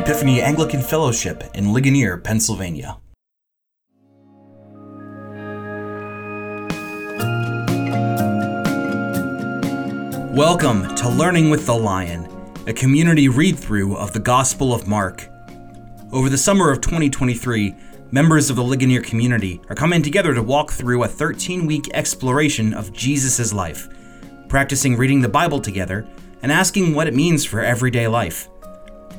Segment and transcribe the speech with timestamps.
[0.00, 2.96] Epiphany Anglican Fellowship in Ligonier, Pennsylvania.
[10.32, 12.26] Welcome to Learning with the Lion,
[12.66, 15.28] a community read through of the Gospel of Mark.
[16.12, 17.74] Over the summer of 2023,
[18.10, 22.72] members of the Ligonier community are coming together to walk through a 13 week exploration
[22.72, 23.86] of Jesus' life,
[24.48, 26.06] practicing reading the Bible together
[26.42, 28.48] and asking what it means for everyday life.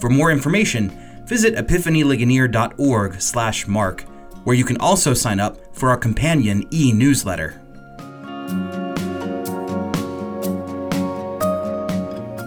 [0.02, 0.90] For more information,
[1.28, 4.02] visit epiphanyligonier.org slash mark,
[4.46, 7.52] where you can also sign up for our companion e-newsletter.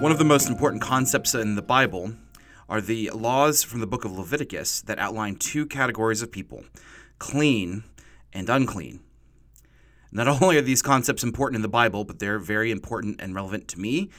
[0.01, 2.15] One of the most important concepts in the Bible
[2.69, 6.65] are the laws from the book of Leviticus that outline two categories of people
[7.21, 7.85] clean
[8.33, 8.99] and unclean.
[10.11, 13.69] Not only are these concepts important in the Bible, but they're very important and relevant
[13.69, 14.11] to me.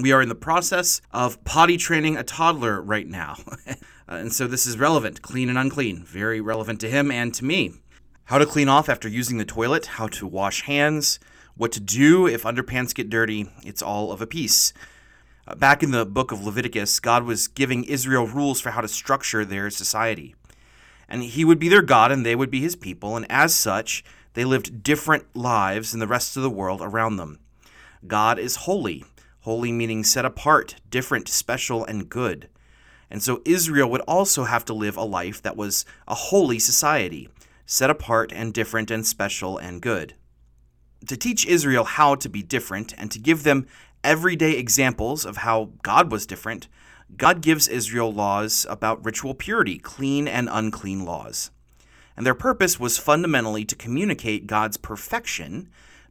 [0.00, 3.36] We are in the process of potty training a toddler right now.
[4.08, 7.74] and so this is relevant, clean and unclean, very relevant to him and to me.
[8.26, 11.18] How to clean off after using the toilet, how to wash hands,
[11.56, 14.72] what to do if underpants get dirty, it's all of a piece.
[15.48, 18.88] Uh, back in the book of Leviticus, God was giving Israel rules for how to
[18.88, 20.36] structure their society.
[21.08, 24.04] And he would be their God and they would be his people, and as such,
[24.34, 27.40] they lived different lives than the rest of the world around them.
[28.06, 29.04] God is holy,
[29.40, 32.48] holy meaning set apart, different, special, and good.
[33.10, 37.28] And so Israel would also have to live a life that was a holy society,
[37.64, 40.14] set apart and different and special and good.
[41.06, 43.66] To teach Israel how to be different and to give them
[44.04, 46.68] everyday examples of how God was different,
[47.16, 51.50] God gives Israel laws about ritual purity, clean and unclean laws.
[52.16, 55.68] And their purpose was fundamentally to communicate God's perfection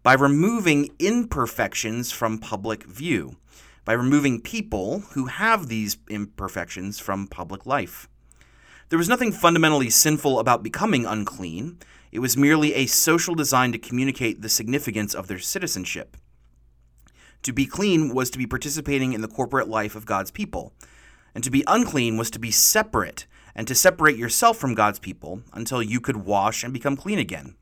[0.07, 3.35] by removing imperfections from public view,
[3.83, 8.07] by removing people who have these imperfections from public life.
[8.87, 13.77] There was nothing fundamentally sinful about becoming unclean, it was merely a social design to
[13.77, 16.15] communicate the significance of their citizenship.
[17.43, 20.71] To be clean was to be participating in the corporate life of God's people,
[21.35, 25.41] and to be unclean was to be separate and to separate yourself from God's people
[25.51, 27.57] until you could wash and become clean again.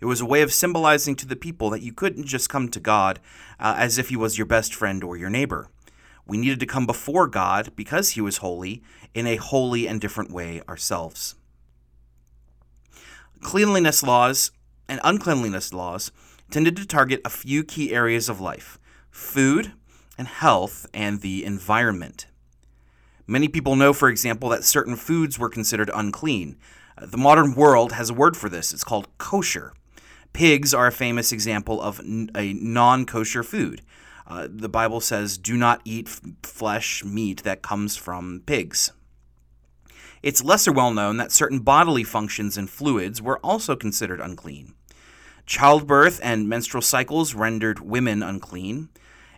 [0.00, 2.80] It was a way of symbolizing to the people that you couldn't just come to
[2.80, 3.20] God
[3.58, 5.68] uh, as if He was your best friend or your neighbor.
[6.26, 8.82] We needed to come before God because He was holy
[9.14, 11.36] in a holy and different way ourselves.
[13.40, 14.50] Cleanliness laws
[14.88, 16.10] and uncleanliness laws
[16.50, 18.78] tended to target a few key areas of life
[19.10, 19.72] food
[20.18, 22.26] and health and the environment.
[23.26, 26.56] Many people know, for example, that certain foods were considered unclean.
[27.00, 28.72] The modern world has a word for this.
[28.72, 29.74] It's called kosher.
[30.32, 33.82] Pigs are a famous example of a non kosher food.
[34.26, 38.92] Uh, the Bible says, do not eat f- flesh, meat that comes from pigs.
[40.22, 44.74] It's lesser well known that certain bodily functions and fluids were also considered unclean.
[45.46, 48.88] Childbirth and menstrual cycles rendered women unclean.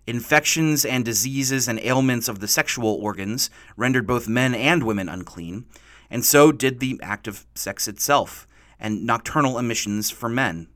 [0.07, 5.67] Infections and diseases and ailments of the sexual organs rendered both men and women unclean,
[6.11, 8.47] and so did the act of sex itself,
[8.79, 10.69] and nocturnal emissions for men.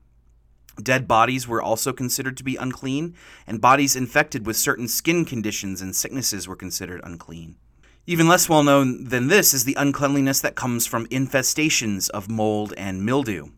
[0.81, 5.81] Dead bodies were also considered to be unclean, and bodies infected with certain skin conditions
[5.81, 7.55] and sicknesses were considered unclean.
[8.05, 12.73] Even less well known than this is the uncleanliness that comes from infestations of mold
[12.75, 13.49] and mildew.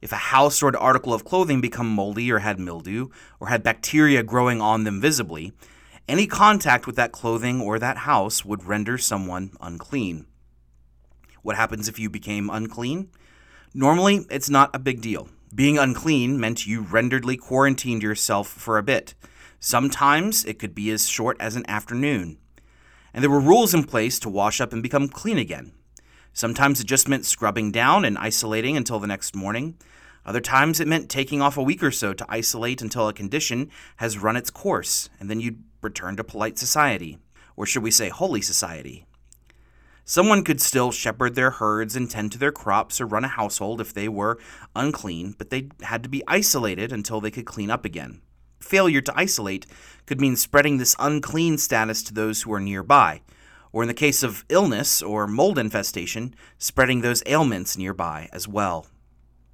[0.00, 3.08] If a house or an article of clothing become moldy or had mildew
[3.40, 5.52] or had bacteria growing on them visibly,
[6.06, 10.26] any contact with that clothing or that house would render someone unclean.
[11.42, 13.10] What happens if you became unclean?
[13.74, 15.28] Normally, it's not a big deal.
[15.54, 19.14] Being unclean meant you renderedly quarantined yourself for a bit.
[19.60, 22.38] Sometimes it could be as short as an afternoon.
[23.12, 25.72] And there were rules in place to wash up and become clean again.
[26.32, 29.76] Sometimes it just meant scrubbing down and isolating until the next morning.
[30.24, 33.70] Other times it meant taking off a week or so to isolate until a condition
[33.96, 37.18] has run its course, and then you'd return to polite society,
[37.56, 39.06] or should we say holy society.
[40.10, 43.78] Someone could still shepherd their herds and tend to their crops or run a household
[43.78, 44.38] if they were
[44.74, 48.22] unclean, but they had to be isolated until they could clean up again.
[48.58, 49.66] Failure to isolate
[50.06, 53.20] could mean spreading this unclean status to those who are nearby,
[53.70, 58.86] or in the case of illness or mold infestation, spreading those ailments nearby as well.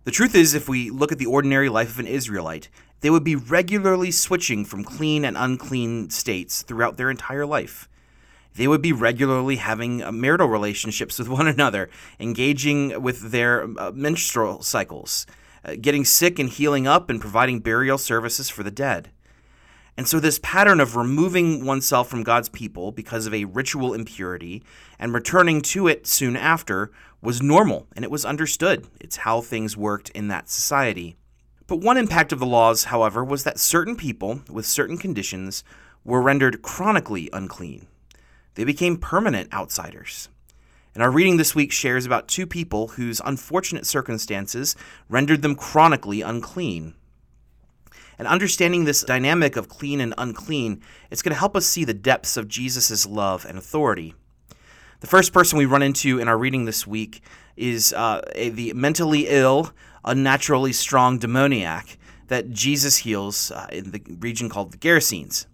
[0.04, 2.68] The truth is, if we look at the ordinary life of an Israelite,
[3.00, 7.88] they would be regularly switching from clean and unclean states throughout their entire life.
[8.56, 11.90] They would be regularly having uh, marital relationships with one another,
[12.20, 15.26] engaging with their uh, menstrual cycles,
[15.64, 19.10] uh, getting sick and healing up, and providing burial services for the dead.
[19.96, 24.64] And so, this pattern of removing oneself from God's people because of a ritual impurity
[24.98, 26.90] and returning to it soon after
[27.22, 28.86] was normal and it was understood.
[29.00, 31.16] It's how things worked in that society.
[31.66, 35.64] But one impact of the laws, however, was that certain people with certain conditions
[36.04, 37.86] were rendered chronically unclean.
[38.54, 40.28] They became permanent outsiders.
[40.94, 44.76] And our reading this week shares about two people whose unfortunate circumstances
[45.08, 46.94] rendered them chronically unclean.
[48.16, 51.94] And understanding this dynamic of clean and unclean, it's going to help us see the
[51.94, 54.14] depths of Jesus' love and authority.
[55.00, 57.22] The first person we run into in our reading this week
[57.56, 59.72] is uh, a, the mentally ill,
[60.04, 61.98] unnaturally strong demoniac
[62.28, 65.46] that Jesus heals uh, in the region called the Gerasenes.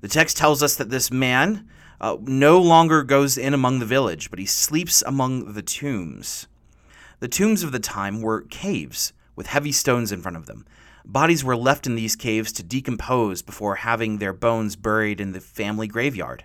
[0.00, 1.68] The text tells us that this man
[2.00, 6.46] uh, no longer goes in among the village, but he sleeps among the tombs.
[7.20, 10.66] The tombs of the time were caves with heavy stones in front of them.
[11.04, 15.40] Bodies were left in these caves to decompose before having their bones buried in the
[15.40, 16.44] family graveyard.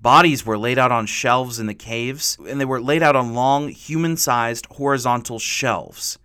[0.00, 3.34] Bodies were laid out on shelves in the caves, and they were laid out on
[3.34, 6.18] long, human sized horizontal shelves.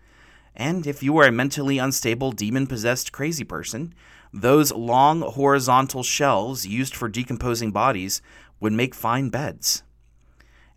[0.55, 3.93] And if you were a mentally unstable, demon possessed crazy person,
[4.33, 8.21] those long horizontal shelves used for decomposing bodies
[8.59, 9.83] would make fine beds.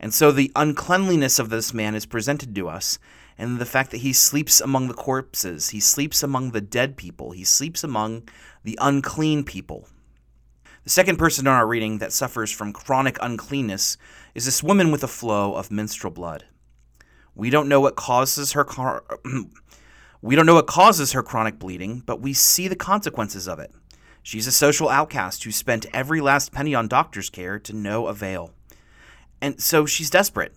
[0.01, 2.99] And so the uncleanliness of this man is presented to us
[3.39, 7.33] and the fact that he sleeps among the corpses, he sleeps among the dead people,
[7.33, 8.29] he sleeps among
[8.63, 9.89] the unclean people.
[10.85, 13.97] The second person in our reading that suffers from chronic uncleanness
[14.35, 16.45] is this woman with a flow of menstrual blood.
[17.35, 19.05] We don't know what causes her car-
[20.25, 23.71] we don't know what causes her chronic bleeding, but we see the consequences of it.
[24.23, 28.55] She's a social outcast who spent every last penny on doctor's care to no avail.
[29.43, 30.55] And so she's desperate.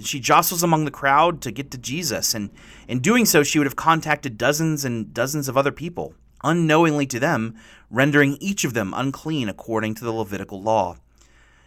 [0.00, 2.48] She jostles among the crowd to get to Jesus, and
[2.88, 7.20] in doing so, she would have contacted dozens and dozens of other people, unknowingly to
[7.20, 7.54] them,
[7.90, 10.96] rendering each of them unclean according to the Levitical law.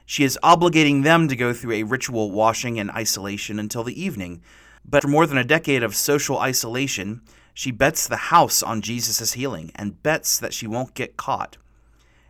[0.07, 4.42] She is obligating them to go through a ritual washing and isolation until the evening.
[4.88, 7.21] But for more than a decade of social isolation,
[7.56, 11.57] she bets the house on Jesus' healing and bets that she won't get caught.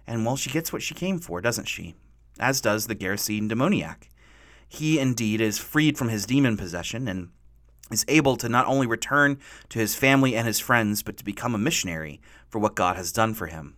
[0.07, 1.95] And well, she gets what she came for, doesn't she?
[2.39, 4.09] As does the Gerasene demoniac
[4.67, 7.29] he indeed is freed from his demon possession and
[7.91, 9.37] is able to not only return
[9.69, 13.11] to his family and his friends, but to become a missionary for what God has
[13.11, 13.75] done for him.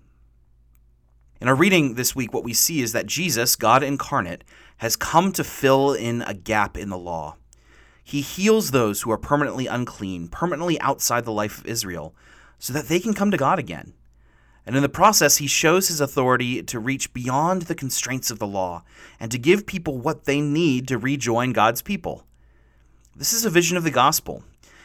[1.40, 4.44] In our reading this week, what we see is that Jesus, God incarnate,
[4.78, 7.36] has come to fill in a gap in the law.
[8.08, 12.16] He heals those who are permanently unclean, permanently outside the life of Israel,
[12.58, 13.92] so that they can come to God again.
[14.66, 18.48] And in the process, he shows his authority to reach beyond the constraints of the
[18.48, 18.84] law
[19.20, 22.26] and to give people what they need to rejoin God's people.
[23.14, 24.42] This is a vision of the gospel.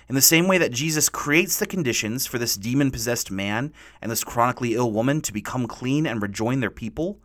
[0.08, 4.10] In the same way that Jesus creates the conditions for this demon possessed man and
[4.10, 7.20] this chronically ill woman to become clean and rejoin their people,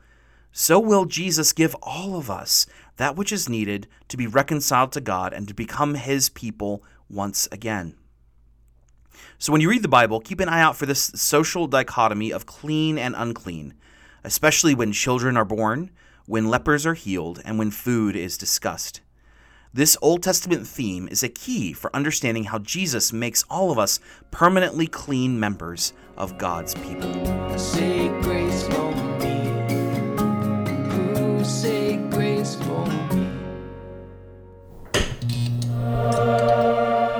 [0.51, 2.65] so will Jesus give all of us
[2.97, 7.47] that which is needed to be reconciled to God and to become his people once
[7.51, 7.95] again.
[9.37, 12.45] So when you read the Bible, keep an eye out for this social dichotomy of
[12.45, 13.75] clean and unclean,
[14.23, 15.91] especially when children are born,
[16.25, 19.01] when lepers are healed, and when food is discussed.
[19.73, 23.99] This Old Testament theme is a key for understanding how Jesus makes all of us
[24.31, 27.13] permanently clean members of God's people.
[31.47, 32.93] Say grace for me.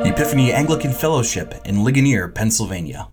[0.10, 3.10] Epiphany Anglican Fellowship in Ligonier, Pennsylvania.